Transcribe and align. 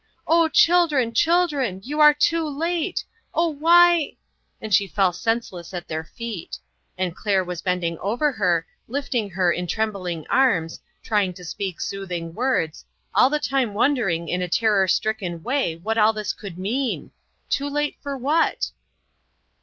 "O, 0.25 0.49
children, 0.49 1.13
children, 1.13 1.79
you 1.83 1.99
are 1.99 2.11
too 2.11 2.49
late! 2.49 3.05
Oh, 3.35 3.49
why" 3.49 4.17
and 4.59 4.73
she 4.73 4.87
fell 4.87 5.13
senseless 5.13 5.75
at 5.75 5.87
their 5.87 6.03
feet; 6.03 6.57
and 6.97 7.15
Claire 7.15 7.43
was 7.43 7.61
bending 7.61 7.99
over 7.99 8.31
her, 8.31 8.65
lifting 8.87 9.29
her 9.29 9.51
in 9.51 9.67
trem 9.67 9.91
bling 9.91 10.25
arms, 10.27 10.79
trying 11.03 11.33
to 11.35 11.45
speak 11.45 11.79
soothing 11.79 12.33
words, 12.33 12.83
all 13.13 13.29
the 13.29 13.37
time 13.37 13.75
wondering 13.75 14.27
in 14.27 14.41
a 14.41 14.49
terror 14.49 14.87
stricken 14.87 15.43
way 15.43 15.75
what 15.75 15.99
all 15.99 16.13
this 16.13 16.33
could 16.33 16.57
mean! 16.57 17.11
Too 17.47 17.69
late 17.69 17.95
for 18.01 18.17
what? 18.17 18.71